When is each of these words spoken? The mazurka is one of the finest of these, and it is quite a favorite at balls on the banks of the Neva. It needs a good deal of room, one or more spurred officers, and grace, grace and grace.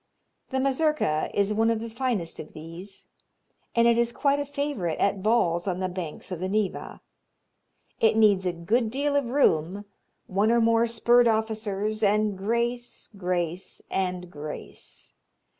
The 0.49 0.59
mazurka 0.59 1.29
is 1.31 1.53
one 1.53 1.69
of 1.69 1.79
the 1.79 1.87
finest 1.87 2.39
of 2.39 2.53
these, 2.53 3.05
and 3.75 3.87
it 3.87 3.99
is 3.99 4.11
quite 4.11 4.39
a 4.39 4.47
favorite 4.47 4.97
at 4.97 5.21
balls 5.21 5.67
on 5.67 5.79
the 5.79 5.87
banks 5.87 6.31
of 6.31 6.39
the 6.39 6.49
Neva. 6.49 7.01
It 7.99 8.17
needs 8.17 8.47
a 8.47 8.51
good 8.51 8.89
deal 8.89 9.15
of 9.15 9.25
room, 9.27 9.85
one 10.25 10.51
or 10.51 10.59
more 10.59 10.87
spurred 10.87 11.27
officers, 11.27 12.01
and 12.01 12.35
grace, 12.35 13.09
grace 13.15 13.79
and 13.91 14.31
grace. 14.31 15.13